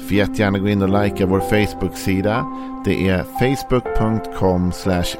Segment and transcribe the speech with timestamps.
[0.00, 2.46] Får jättegärna gå in och likea vår Facebook-sida.
[2.84, 4.72] Det är facebook.com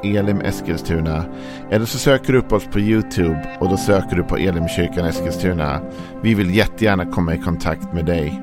[0.02, 1.24] elimeskilstuna.
[1.70, 5.80] Eller så söker du upp oss på YouTube och då söker du på Elimkyrkan Eskilstuna.
[6.22, 8.42] Vi vill jättegärna komma i kontakt med dig.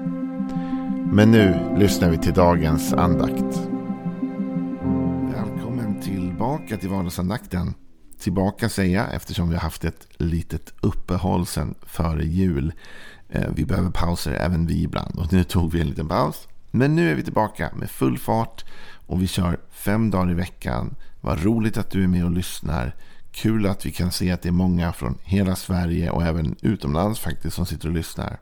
[1.11, 3.69] Men nu lyssnar vi till dagens andakt.
[5.33, 7.73] Välkommen tillbaka till vardagsandakten.
[8.19, 12.73] Tillbaka säger jag eftersom vi har haft ett litet uppehåll sedan före jul.
[13.29, 16.47] Eh, vi behöver pauser även vi ibland och nu tog vi en liten paus.
[16.71, 18.65] Men nu är vi tillbaka med full fart
[19.07, 20.95] och vi kör fem dagar i veckan.
[21.21, 22.95] Vad roligt att du är med och lyssnar.
[23.31, 27.19] Kul att vi kan se att det är många från hela Sverige och även utomlands
[27.19, 28.39] faktiskt som sitter och lyssnar.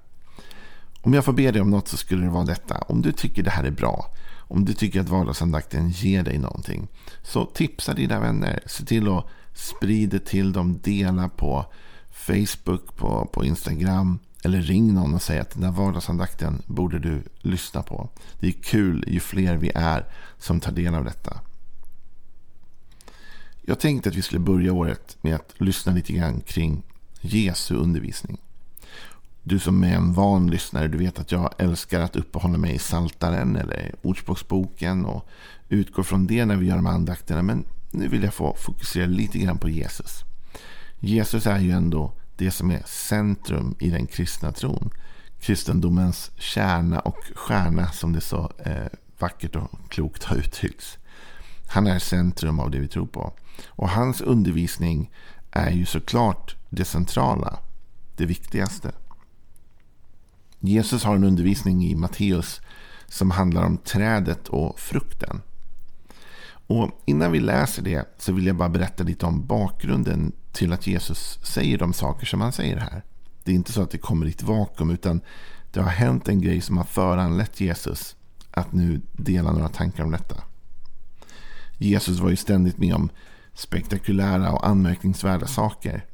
[1.02, 2.78] Om jag får be dig om något så skulle det vara detta.
[2.78, 4.14] Om du tycker det här är bra.
[4.48, 6.88] Om du tycker att vardagsandakten ger dig någonting.
[7.24, 8.60] Så tipsa dina vänner.
[8.66, 10.80] Se till att sprida till dem.
[10.84, 11.66] Dela på
[12.12, 14.20] Facebook, på, på Instagram.
[14.46, 18.10] Eller ring någon och säg att den där vardagsandakten borde du lyssna på.
[18.40, 20.06] Det är kul ju fler vi är
[20.38, 21.40] som tar del av detta.
[23.62, 26.84] Jag tänkte att vi skulle börja året med att lyssna lite grann kring
[27.22, 28.38] Jesu undervisning.
[29.44, 32.80] Du som är en van lyssnare, du vet att jag älskar att uppehålla mig i
[32.80, 35.28] Saltaren eller Ordspråksboken och
[35.70, 37.42] utgår från det när vi gör de här andakterna.
[37.42, 40.24] Men nu vill jag få fokusera lite grann på Jesus.
[41.00, 44.90] Jesus är ju ändå det som är centrum i den kristna tron.
[45.40, 48.88] Kristendomens kärna och stjärna som det så eh,
[49.20, 50.98] vackert och klokt har uttryckts.
[51.68, 53.34] Han är centrum av det vi tror på.
[53.68, 55.12] Och hans undervisning
[55.52, 57.60] är ju såklart det centrala,
[58.16, 58.92] det viktigaste.
[60.60, 62.62] Jesus har en undervisning i Matteus
[63.08, 65.42] som handlar om trädet och frukten.
[66.68, 70.88] Och innan vi läser det så vill jag bara berätta lite om bakgrunden till att
[70.88, 73.04] Jesus säger de saker som han säger här.
[73.44, 75.22] Det är inte så att det kommer i ett vakuum utan
[75.72, 78.16] det har hänt en grej som har föranlett Jesus
[78.52, 80.36] att nu dela några tankar om detta.
[81.78, 83.10] Jesus var ju ständigt med om
[83.54, 86.06] spektakulära och anmärkningsvärda saker.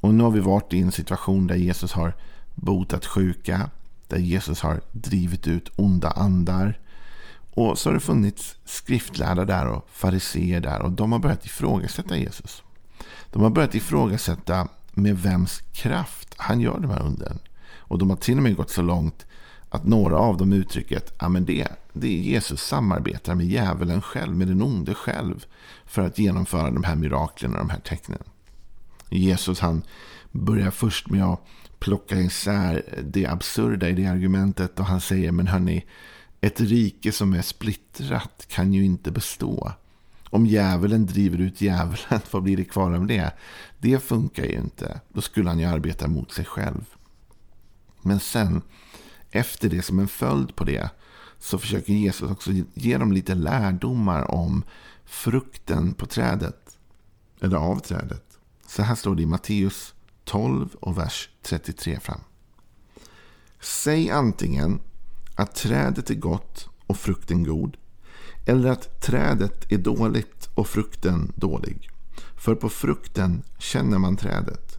[0.00, 2.16] Och nu har vi varit i en situation där Jesus har
[2.54, 3.70] botat sjuka,
[4.08, 6.78] där Jesus har drivit ut onda andar.
[7.50, 12.16] Och så har det funnits skriftlärda där och fariseer där och de har börjat ifrågasätta
[12.16, 12.62] Jesus.
[13.30, 17.38] De har börjat ifrågasätta med vems kraft han gör de här undren.
[17.76, 19.26] Och de har till och med gått så långt
[19.70, 24.02] att några av dem uttrycker att ja, men det, det är Jesus samarbetar med djävulen
[24.02, 25.46] själv, med den onde själv,
[25.86, 28.22] för att genomföra de här miraklen och de här tecknen.
[29.08, 29.82] Jesus han
[30.30, 31.40] börjar först med att
[31.78, 35.84] plocka isär det absurda i det argumentet och han säger men hörni,
[36.40, 39.72] ett rike som är splittrat kan ju inte bestå.
[40.30, 43.32] Om djävulen driver ut djävulen, vad blir det kvar av det?
[43.78, 45.00] Det funkar ju inte.
[45.08, 46.84] Då skulle han ju arbeta mot sig själv.
[48.02, 48.62] Men sen,
[49.30, 50.90] efter det som en följd på det,
[51.38, 54.62] så försöker Jesus också ge dem lite lärdomar om
[55.04, 56.78] frukten på trädet.
[57.40, 58.24] Eller av trädet.
[58.66, 62.20] Så här står det i Matteus 12 och vers 33 fram.
[63.60, 64.80] Säg antingen
[65.40, 67.76] att trädet är gott och frukten god.
[68.46, 71.90] Eller att trädet är dåligt och frukten dålig.
[72.36, 74.78] För på frukten känner man trädet.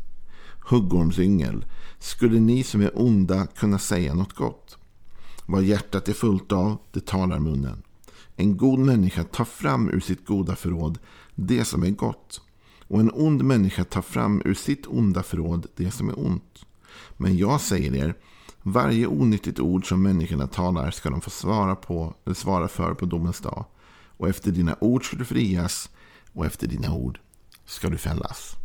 [0.60, 1.66] Huggormsyngel,
[2.00, 4.78] skulle ni som är onda kunna säga något gott?
[5.46, 7.84] Vad hjärtat är fullt av, det talar munnen.
[8.36, 11.00] En god människa tar fram ur sitt goda förråd
[11.36, 12.42] det som är gott.
[12.88, 16.66] Och en ond människa tar fram ur sitt onda förråd det som är ont.
[17.18, 18.16] Men jag säger er,
[18.64, 23.06] varje onyttigt ord som människorna talar ska de få svara, på, eller svara för på
[23.06, 23.66] domens dag.
[24.18, 25.90] Och efter dina ord ska du frias
[26.34, 27.20] och efter dina ord
[27.66, 28.56] ska du fällas.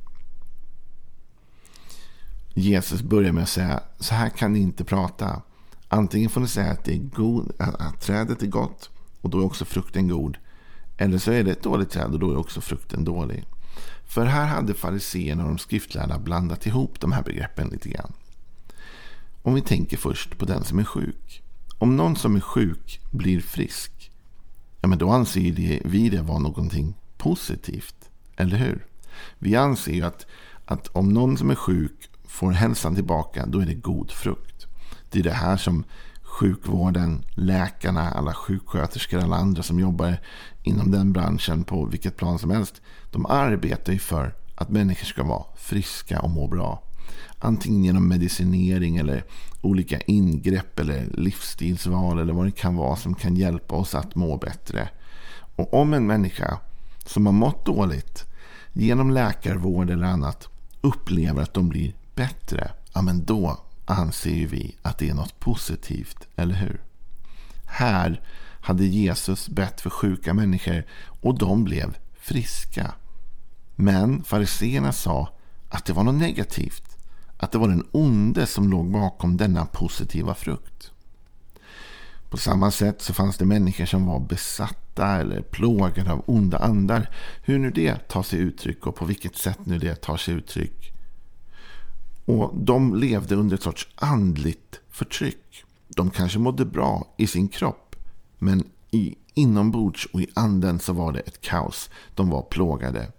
[2.54, 5.42] Jesus börjar med att säga, så här kan ni inte prata.
[5.88, 9.44] Antingen får ni säga att, det är god, att trädet är gott och då är
[9.44, 10.38] också frukten god.
[10.96, 13.44] Eller så är det ett dåligt träd och då är också frukten dålig.
[14.04, 18.12] För här hade fariseerna och de skriftlärda blandat ihop de här begreppen lite grann.
[19.46, 21.42] Om vi tänker först på den som är sjuk.
[21.78, 24.10] Om någon som är sjuk blir frisk,
[24.80, 28.10] ja men då anser vi det vara någonting positivt.
[28.36, 28.86] Eller hur?
[29.38, 30.26] Vi anser ju att,
[30.64, 34.66] att om någon som är sjuk får hälsan tillbaka, då är det god frukt.
[35.10, 35.84] Det är det här som
[36.22, 40.16] sjukvården, läkarna, alla sjuksköterskor, alla andra som jobbar
[40.62, 42.82] inom den branschen på vilket plan som helst.
[43.10, 46.85] De arbetar ju för att människor ska vara friska och må bra.
[47.38, 49.24] Antingen genom medicinering eller
[49.60, 54.36] olika ingrepp eller livsstilsval eller vad det kan vara som kan hjälpa oss att må
[54.36, 54.88] bättre.
[55.56, 56.58] Och om en människa
[57.06, 58.24] som har mått dåligt
[58.72, 60.48] genom läkarvård eller annat
[60.80, 66.28] upplever att de blir bättre, ja men då anser vi att det är något positivt,
[66.36, 66.80] eller hur?
[67.66, 68.20] Här
[68.60, 70.84] hade Jesus bett för sjuka människor
[71.20, 72.94] och de blev friska.
[73.76, 75.28] Men fariseerna sa
[75.68, 76.95] att det var något negativt.
[77.38, 80.90] Att det var den onde som låg bakom denna positiva frukt.
[82.30, 87.10] På samma sätt så fanns det människor som var besatta eller plågade av onda andar.
[87.42, 90.92] Hur nu det tar sig uttryck och på vilket sätt nu det tar sig uttryck.
[92.24, 95.64] Och de levde under ett sorts andligt förtryck.
[95.88, 97.96] De kanske mådde bra i sin kropp.
[98.38, 101.90] Men i, inombords och i anden så var det ett kaos.
[102.14, 103.12] De var plågade.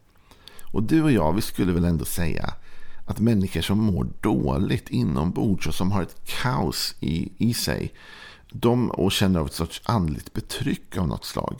[0.62, 2.54] Och du och jag, vi skulle väl ändå säga
[3.08, 7.94] att människor som mår dåligt inombords och som har ett kaos i, i sig
[8.52, 11.56] de, och känner av ett sorts andligt betryck av något slag.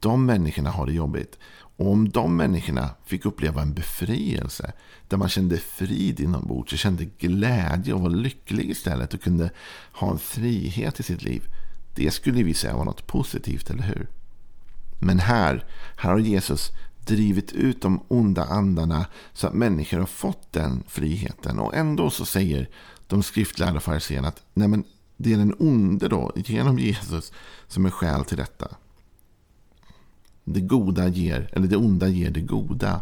[0.00, 1.38] De människorna har det jobbigt.
[1.52, 4.72] Och om de människorna fick uppleva en befrielse
[5.08, 9.50] där man kände frid inombords och kände glädje och var lycklig istället och kunde
[9.92, 11.42] ha en frihet i sitt liv.
[11.94, 14.08] Det skulle vi säga var något positivt, eller hur?
[14.98, 15.64] Men här,
[15.96, 16.70] här har Jesus
[17.06, 21.58] drivit ut de onda andarna så att människor har fått den friheten.
[21.58, 22.68] Och ändå så säger
[23.06, 24.84] de skriftlärda fariséerna att nej men,
[25.16, 27.32] det är den onde då, genom Jesus,
[27.68, 28.68] som är skäl till detta.
[30.44, 33.00] Det goda ger, eller det onda ger det goda.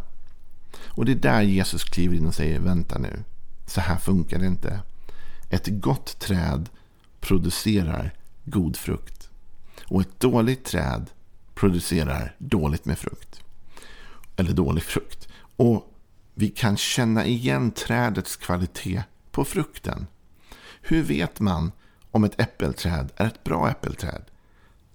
[0.87, 3.23] Och det är där Jesus kliver in och säger vänta nu.
[3.67, 4.81] Så här funkar det inte.
[5.51, 6.69] Ett gott träd
[7.21, 9.29] producerar god frukt.
[9.85, 11.11] Och ett dåligt träd
[11.55, 13.43] producerar dåligt med frukt.
[14.39, 15.29] Eller dålig frukt.
[15.57, 15.95] Och
[16.35, 20.07] vi kan känna igen trädets kvalitet på frukten.
[20.83, 21.73] Hur vet man
[22.11, 24.23] om ett äppelträd är ett bra äppelträd?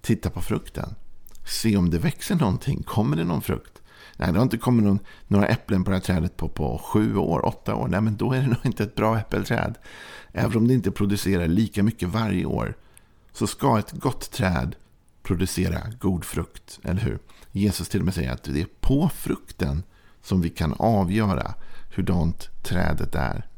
[0.00, 0.94] Titta på frukten.
[1.46, 2.82] Se om det växer någonting.
[2.82, 3.82] Kommer det någon frukt?
[4.16, 7.16] Nej, det har inte kommit någon, några äpplen på det här trädet på, på sju
[7.16, 7.88] år, åtta år.
[7.88, 9.78] Nej, men då är det nog inte ett bra äppelträd.
[10.32, 12.74] Även om det inte producerar lika mycket varje år
[13.32, 14.76] så ska ett gott träd
[15.24, 16.80] producera god frukt.
[16.82, 17.18] Eller hur?
[17.52, 19.82] Jesus till och med säger att det är på frukten
[20.22, 21.54] som vi kan avgöra
[21.94, 23.48] hurdant trädet är.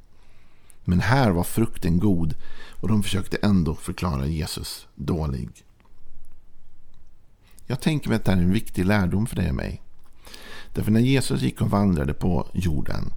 [0.84, 2.34] Men här var frukten god
[2.80, 5.50] och de försökte ändå förklara Jesus dålig.
[7.66, 9.82] Jag tänker mig att det här är en viktig lärdom för dig och mig.
[10.74, 13.12] Därför när Jesus gick och vandrade på jorden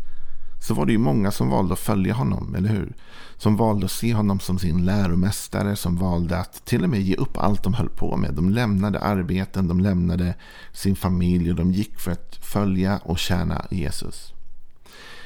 [0.60, 2.94] så var det ju många som valde att följa honom, eller hur?
[3.38, 7.16] Som valde att se honom som sin läromästare, som valde att till och med ge
[7.16, 8.34] upp allt de höll på med.
[8.34, 10.36] De lämnade arbeten, de lämnade
[10.74, 14.34] sin familj och de gick för att följa och tjäna Jesus.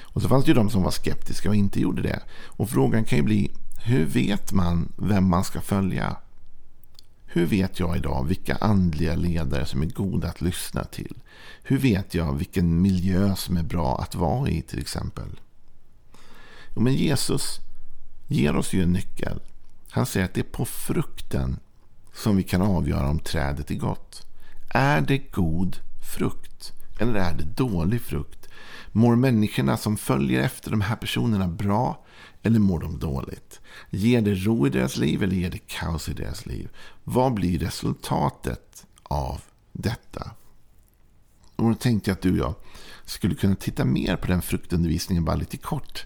[0.02, 2.20] Och så fanns det ju de som var skeptiska och inte gjorde det.
[2.46, 3.52] Och frågan kan ju bli,
[3.86, 6.16] hur vet man vem man ska följa?
[7.36, 11.16] Hur vet jag idag vilka andliga ledare som är goda att lyssna till?
[11.64, 15.40] Hur vet jag vilken miljö som är bra att vara i till exempel?
[16.76, 17.60] Jo, men Jesus
[18.28, 19.42] ger oss ju en nyckel.
[19.90, 21.60] Han säger att det är på frukten
[22.14, 24.28] som vi kan avgöra om trädet är gott.
[24.70, 25.78] Är det god
[26.18, 26.74] frukt?
[27.00, 28.43] Eller är det dålig frukt?
[28.92, 32.06] Mår människorna som följer efter de här personerna bra?
[32.44, 33.62] Eller mår de dåligt?
[33.90, 36.70] Ger det ro i deras liv eller ger det kaos i deras liv?
[37.04, 39.42] Vad blir resultatet av
[39.72, 40.32] detta?
[41.56, 42.56] Och då tänkte jag att du och jag
[43.06, 46.06] skulle kunna titta mer på den fruktundervisningen bara lite kort.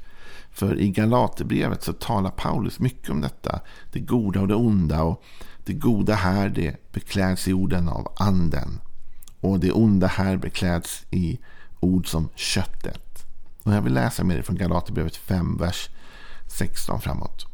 [0.51, 3.61] För i Galaterbrevet så talar Paulus mycket om detta.
[3.91, 5.03] Det goda och det onda.
[5.03, 5.23] Och
[5.65, 8.79] det goda här det bekläds i orden av anden.
[9.39, 11.39] Och det onda här bekläds i
[11.79, 13.25] ord som köttet.
[13.63, 15.89] Och jag vill läsa med dig från Galaterbrevet 5, vers
[16.47, 17.45] 16 framåt.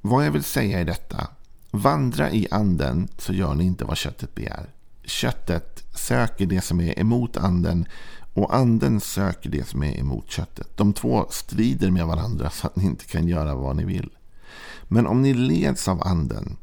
[0.00, 1.26] Vad jag vill säga är detta.
[1.70, 4.70] Vandra i anden så gör ni inte vad köttet begär.
[5.04, 7.86] Köttet söker det som är emot anden
[8.34, 10.76] och anden söker det som är emot köttet.
[10.76, 14.10] De två strider med varandra så att ni inte kan göra vad ni vill.
[14.84, 16.56] Men om ni leds av anden,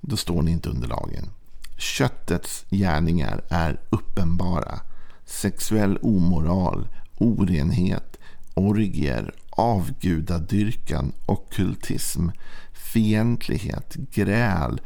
[0.00, 1.30] då står ni inte under lagen.
[1.78, 4.80] Köttets gärningar är uppenbara.
[5.26, 6.88] Sexuell omoral,
[7.18, 8.18] orenhet,
[8.54, 12.28] orgier, avgudadyrkan, okkultism,
[12.72, 14.80] fientlighet, gräl,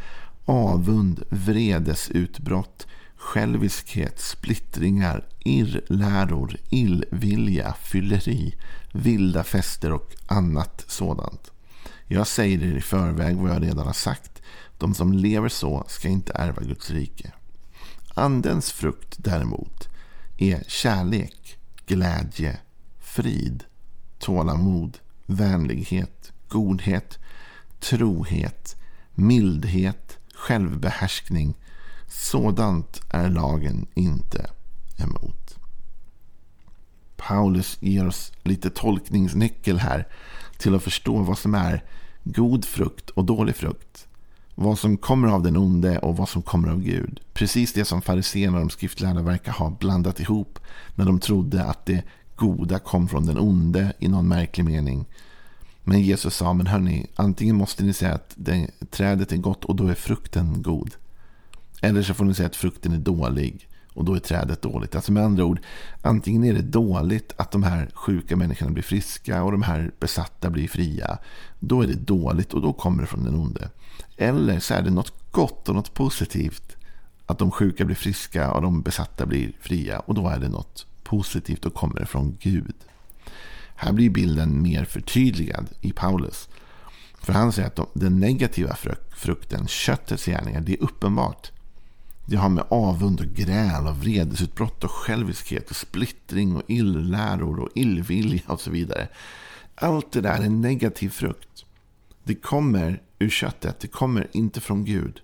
[0.45, 8.55] avund, vredesutbrott, själviskhet, splittringar, irrläror, illvilja, fylleri,
[8.93, 11.53] vilda fester och annat sådant.
[12.07, 14.43] Jag säger er i förväg vad jag redan har sagt.
[14.79, 17.33] De som lever så ska inte ärva Guds rike.
[18.15, 19.89] Andens frukt däremot
[20.39, 22.59] är kärlek, glädje,
[22.99, 23.65] frid,
[24.19, 27.19] tålamod, vänlighet, godhet,
[27.81, 28.77] trohet,
[29.15, 31.55] mildhet, självbehärskning.
[32.09, 34.51] Sådant är lagen inte
[34.99, 35.59] emot.
[37.17, 40.09] Paulus ger oss lite tolkningsnyckel här
[40.59, 41.85] till att förstå vad som är
[42.25, 44.08] god frukt och dålig frukt.
[44.61, 47.21] Vad som kommer av den onde och vad som kommer av Gud.
[47.33, 50.59] Precis det som fariséerna och de skriftlärda verkar ha blandat ihop
[50.95, 52.03] när de trodde att det
[52.37, 55.07] goda kom från den onde i någon märklig mening.
[55.85, 59.77] Men Jesus sa, men hörni, antingen måste ni säga att det, trädet är gott och
[59.77, 60.95] då är frukten god.
[61.83, 63.68] Eller så får ni säga att frukten är dålig
[63.99, 64.95] och då är trädet dåligt.
[64.95, 65.61] Alltså med andra ord,
[66.03, 70.51] antingen är det dåligt att de här sjuka människorna blir friska och de här besatta
[70.51, 71.19] blir fria.
[71.59, 73.71] Då är det dåligt och då kommer det från den onde.
[74.17, 76.77] Eller så är det något gott och något positivt.
[77.27, 79.99] Att de sjuka blir friska och de besatta blir fria.
[79.99, 82.75] Och då är det något positivt och kommer från Gud.
[83.75, 86.49] Här blir bilden mer förtydligad i Paulus.
[87.21, 88.77] För han säger att den negativa
[89.17, 91.51] frukten, köttets gärningar, det är uppenbart.
[92.31, 97.69] Det har med avund och gräl och vredesutbrott och själviskhet och splittring och illläror och
[97.75, 99.09] illvilja och så vidare.
[99.75, 101.65] Allt det där är negativ frukt.
[102.25, 103.81] Det kommer ur köttet.
[103.81, 105.21] Det kommer inte från Gud.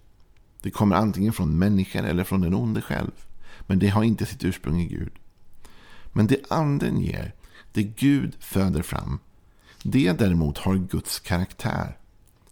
[0.62, 3.12] Det kommer antingen från människor eller från den onde själv.
[3.66, 5.12] Men det har inte sitt ursprung i Gud.
[6.12, 7.34] Men det anden ger,
[7.72, 9.18] det Gud föder fram,
[9.82, 11.98] det däremot har Guds karaktär.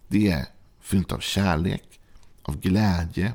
[0.07, 0.45] Det är
[0.81, 1.99] fyllt av kärlek,
[2.43, 3.33] av glädje,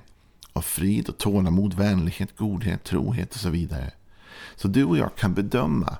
[0.58, 3.90] av frid och tålamod, vänlighet, godhet, trohet och så vidare.
[4.56, 5.96] Så du och jag kan bedöma,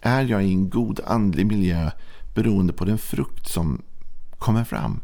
[0.00, 1.90] är jag i en god andlig miljö
[2.34, 3.82] beroende på den frukt som
[4.38, 5.00] kommer fram?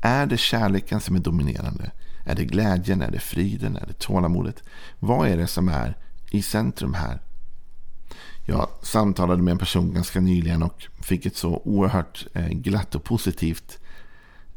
[0.00, 1.90] Är det kärleken som är dominerande?
[2.26, 3.02] Är det glädjen?
[3.02, 3.76] Är det friden?
[3.76, 4.62] Är det tålamodet?
[4.98, 5.96] Vad är det som är
[6.30, 7.20] i centrum här?
[8.46, 13.04] Jag samtalade med en person ganska nyligen och fick ett så oerhört eh, glatt och
[13.04, 13.78] positivt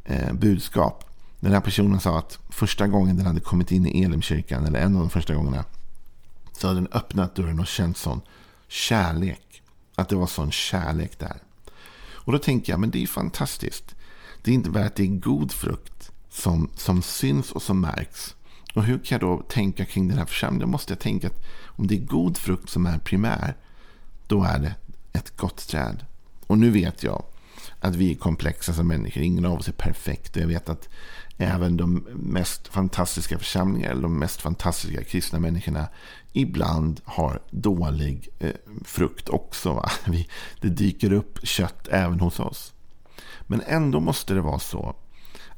[0.06, 1.13] eh, budskap.
[1.44, 4.96] Den här personen sa att första gången den hade kommit in i Elimkyrkan, eller en
[4.96, 5.66] av de första gångerna,
[6.52, 8.22] så hade den öppnat dörren och känt sån
[8.68, 9.62] kärlek.
[9.96, 11.38] Att det var sån kärlek där.
[12.12, 13.96] Och då tänker jag, men det är fantastiskt.
[14.42, 18.36] Det är inte bara att det är god frukt som, som syns och som märks.
[18.74, 20.68] Och hur kan jag då tänka kring den här församlingen?
[20.68, 23.56] Då måste jag tänka att om det är god frukt som är primär,
[24.28, 24.76] då är det
[25.14, 26.06] ett gott träd.
[26.48, 27.24] Och nu vet jag
[27.80, 29.24] att vi är komplexa som människor.
[29.24, 30.36] Ingen av oss är perfekt.
[30.36, 30.90] Och jag vet att
[31.38, 35.88] även de mest fantastiska församlingar, eller de mest fantastiska kristna människorna,
[36.34, 38.52] ibland har dålig eh,
[38.86, 39.74] frukt också.
[39.74, 39.92] Va?
[40.08, 40.28] Vi,
[40.62, 42.74] det dyker upp kött även hos oss.
[43.42, 44.96] Men ändå måste det vara så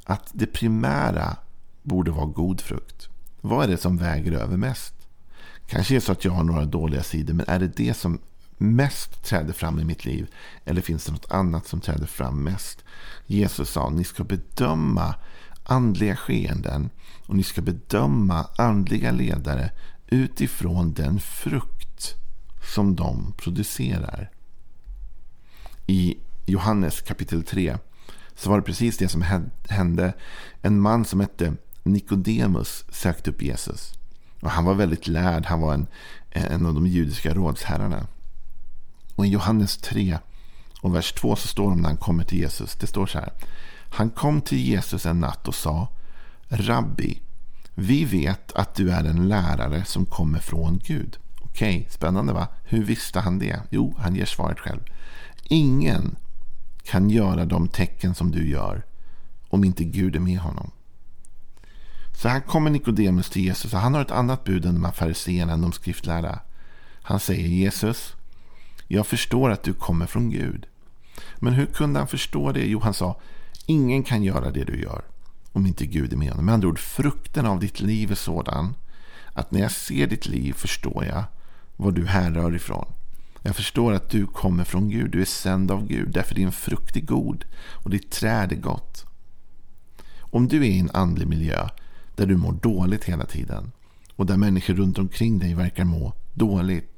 [0.04, 1.38] att det primära
[1.84, 3.10] borde vara god frukt.
[3.42, 4.94] Vad är det som väger över mest?
[5.68, 8.20] Kanske är det så att jag har några dåliga sidor, men är det det som
[8.58, 10.28] mest träder fram i mitt liv?
[10.66, 12.84] Eller finns det något annat som träder fram mest?
[13.26, 15.16] Jesus sa, ni ska bedöma
[15.64, 16.90] andliga skeenden
[17.26, 19.72] och ni ska bedöma andliga ledare
[20.08, 22.16] utifrån den frukt
[22.76, 24.32] som de producerar.
[25.88, 27.78] I Johannes kapitel 3
[28.36, 29.26] så var det precis det som
[29.70, 30.14] hände.
[30.62, 33.94] En man som hette Nikodemus sökte upp Jesus.
[34.42, 35.46] Och han var väldigt lärd.
[35.46, 35.88] Han var en,
[36.32, 38.08] en av de judiska rådsherrarna.
[39.16, 40.18] Och i Johannes 3
[40.82, 42.76] och vers 2 så står det om när han kommer till Jesus.
[42.76, 43.34] Det står så här.
[43.90, 45.88] Han kom till Jesus en natt och sa
[46.48, 47.22] Rabbi,
[47.76, 51.18] vi vet att du är en lärare som kommer från Gud.
[51.42, 52.48] Okej, okay, spännande va?
[52.64, 53.60] Hur visste han det?
[53.70, 54.82] Jo, han ger svaret själv.
[55.44, 56.16] Ingen
[56.84, 58.86] kan göra de tecken som du gör
[59.50, 60.72] om inte Gud är med honom.
[62.14, 64.92] Så här kommer Nikodemus till Jesus och han har ett annat bud än de här
[64.92, 66.40] fariséerna, än de skriftlärda.
[67.02, 68.16] Han säger Jesus,
[68.88, 70.66] jag förstår att du kommer från Gud.
[71.38, 72.66] Men hur kunde han förstå det?
[72.66, 73.20] Jo, han sa,
[73.66, 75.02] ingen kan göra det du gör
[75.52, 76.46] om inte Gud är med honom.
[76.46, 78.76] Med andra ord, frukten av ditt liv är sådan
[79.34, 81.24] att när jag ser ditt liv förstår jag
[81.76, 82.86] var du härrör ifrån.
[83.42, 85.12] Jag förstår att du kommer från Gud.
[85.12, 86.10] Du är sänd av Gud.
[86.10, 87.46] Därför din frukt är god
[87.84, 89.06] och ditt träd är gott.
[90.20, 91.70] Om du är i en andlig miljö
[92.16, 93.72] där du mår dåligt hela tiden
[94.16, 96.95] och där människor runt omkring dig verkar må dåligt.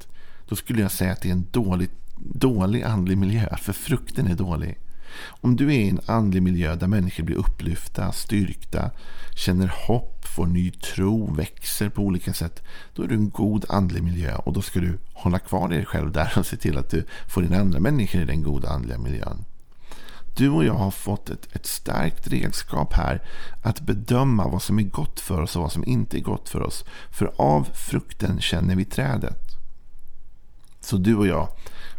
[0.50, 3.58] Då skulle jag säga att det är en dålig, dålig andlig miljö.
[3.58, 4.78] För frukten är dålig.
[5.26, 8.92] Om du är i en andlig miljö där människor blir upplyfta, styrkta,
[9.36, 12.64] känner hopp, får ny tro, växer på olika sätt.
[12.96, 16.12] Då är du en god andlig miljö och då ska du hålla kvar dig själv
[16.12, 19.46] där och se till att du får in andra människor i den goda andliga miljön.
[20.38, 23.22] Du och jag har fått ett, ett starkt redskap här
[23.64, 26.62] att bedöma vad som är gott för oss och vad som inte är gott för
[26.62, 26.86] oss.
[27.12, 29.57] För av frukten känner vi trädet.
[30.88, 31.48] Så du och jag,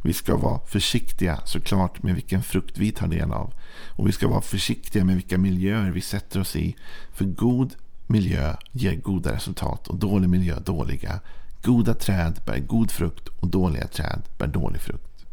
[0.02, 3.52] vi ska vara försiktiga såklart med vilken frukt vi tar del av.
[3.96, 6.76] Och vi ska vara försiktiga med vilka miljöer vi sätter oss i.
[7.12, 7.74] För god
[8.06, 11.20] miljö ger goda resultat och dålig miljö dåliga.
[11.62, 15.24] Goda träd bär god frukt och dåliga träd bär dålig frukt.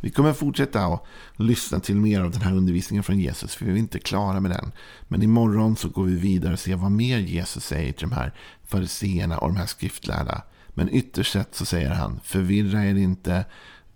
[0.00, 1.04] Vi kommer fortsätta att
[1.36, 3.54] lyssna till mer av den här undervisningen från Jesus.
[3.54, 4.72] För vi är inte klara med den.
[5.08, 8.34] Men imorgon så går vi vidare och ser vad mer Jesus säger till de här
[8.64, 10.42] fariseerna och de här skriftlärda.
[10.74, 13.44] Men ytterst sett så säger han, förvirra er inte,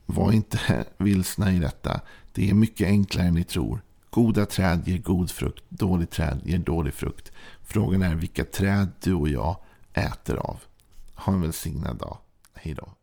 [0.07, 2.01] var inte vilsna i detta.
[2.33, 3.81] Det är mycket enklare än ni tror.
[4.11, 7.33] Goda träd ger god frukt, dålig träd ger dålig frukt.
[7.63, 9.57] Frågan är vilka träd du och jag
[9.93, 10.61] äter av.
[11.15, 12.19] Ha en välsignad dag.
[12.55, 12.98] Hej då.